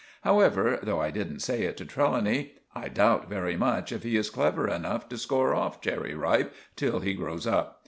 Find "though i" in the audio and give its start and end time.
0.81-1.11